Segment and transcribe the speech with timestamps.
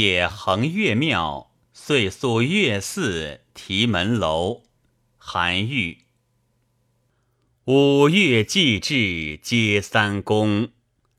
[0.00, 4.62] 夜横岳庙，岁宿岳寺题门楼。
[5.18, 5.98] 韩愈。
[7.66, 10.70] 五岳祭至皆三公，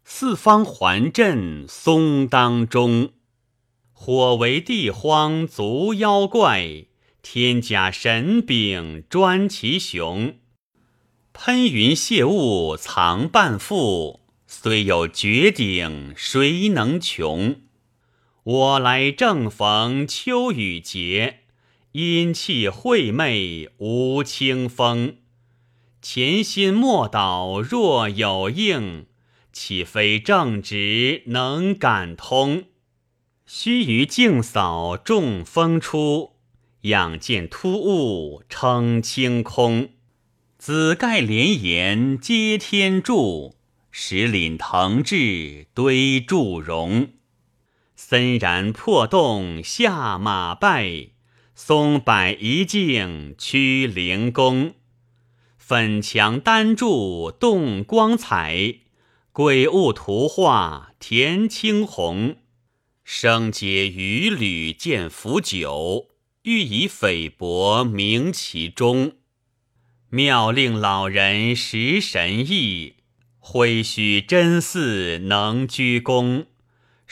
[0.04, 3.12] 四方环镇松当中。
[3.94, 6.86] 火为地荒足妖怪，
[7.22, 10.40] 天甲神柄专其雄。
[11.34, 17.62] 喷云泄雾藏半腹，虽有绝顶谁能穷？
[18.44, 21.42] 我来正逢秋雨节，
[21.92, 25.18] 阴气晦昧无清风。
[26.02, 29.06] 潜心莫导若有应，
[29.54, 32.64] 岂非正直能感通？
[33.46, 36.32] 须臾静扫众风出，
[36.82, 39.90] 仰见突兀称清空。
[40.58, 43.56] 紫盖连岩接天柱，
[43.92, 47.10] 石岭腾峙堆祝融。
[48.04, 51.12] 森然破洞下马拜，
[51.54, 54.74] 松柏一径趋灵宫。
[55.56, 58.80] 粉墙丹柱动光彩，
[59.32, 62.38] 鬼物图画填青红。
[63.04, 66.08] 生解鱼履见腐酒，
[66.42, 69.14] 欲以菲薄名其中。
[70.10, 72.96] 妙令老人识神意，
[73.38, 76.48] 挥须真似能居功。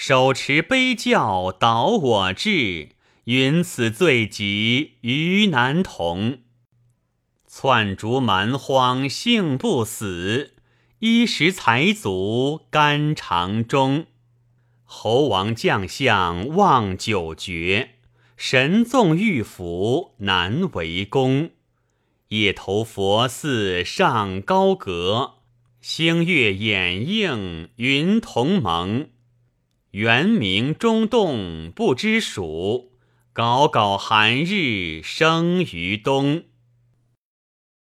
[0.02, 2.92] 手持杯教导我志，
[3.25, 6.39] 云此罪极于难同。
[7.45, 10.53] 窜逐蛮荒幸不死，
[11.00, 14.06] 衣食财足肝肠中。
[14.86, 17.95] 猴王将相望九绝，
[18.38, 21.50] 神纵玉符难为功。
[22.30, 25.34] 夜投佛寺上高阁，
[25.81, 29.09] 星月掩映云同蒙。
[29.92, 32.92] 猿鸣中洞不知暑，
[33.34, 36.44] 杲杲寒日生于东。